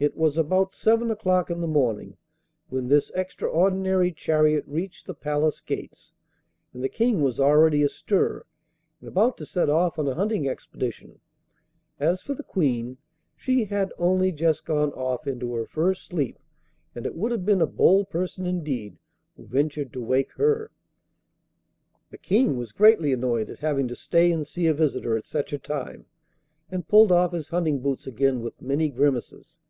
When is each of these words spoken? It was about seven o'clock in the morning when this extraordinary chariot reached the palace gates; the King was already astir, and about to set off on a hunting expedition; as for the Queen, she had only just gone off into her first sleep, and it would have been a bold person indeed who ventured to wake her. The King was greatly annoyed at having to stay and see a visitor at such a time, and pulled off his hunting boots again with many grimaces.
It 0.00 0.16
was 0.16 0.38
about 0.38 0.72
seven 0.72 1.10
o'clock 1.10 1.50
in 1.50 1.60
the 1.60 1.66
morning 1.66 2.16
when 2.70 2.88
this 2.88 3.10
extraordinary 3.14 4.10
chariot 4.12 4.64
reached 4.66 5.04
the 5.06 5.12
palace 5.12 5.60
gates; 5.60 6.14
the 6.72 6.88
King 6.88 7.20
was 7.20 7.38
already 7.38 7.82
astir, 7.82 8.46
and 9.02 9.08
about 9.08 9.36
to 9.36 9.44
set 9.44 9.68
off 9.68 9.98
on 9.98 10.08
a 10.08 10.14
hunting 10.14 10.48
expedition; 10.48 11.20
as 11.98 12.22
for 12.22 12.32
the 12.32 12.42
Queen, 12.42 12.96
she 13.36 13.64
had 13.66 13.92
only 13.98 14.32
just 14.32 14.64
gone 14.64 14.90
off 14.94 15.26
into 15.26 15.52
her 15.52 15.66
first 15.66 16.06
sleep, 16.06 16.38
and 16.94 17.04
it 17.04 17.14
would 17.14 17.30
have 17.30 17.44
been 17.44 17.60
a 17.60 17.66
bold 17.66 18.08
person 18.08 18.46
indeed 18.46 18.96
who 19.36 19.44
ventured 19.44 19.92
to 19.92 20.02
wake 20.02 20.32
her. 20.32 20.70
The 22.10 22.16
King 22.16 22.56
was 22.56 22.72
greatly 22.72 23.12
annoyed 23.12 23.50
at 23.50 23.58
having 23.58 23.86
to 23.88 23.96
stay 23.96 24.32
and 24.32 24.46
see 24.46 24.66
a 24.66 24.72
visitor 24.72 25.14
at 25.18 25.26
such 25.26 25.52
a 25.52 25.58
time, 25.58 26.06
and 26.70 26.88
pulled 26.88 27.12
off 27.12 27.32
his 27.34 27.48
hunting 27.48 27.80
boots 27.80 28.06
again 28.06 28.40
with 28.40 28.62
many 28.62 28.88
grimaces. 28.88 29.60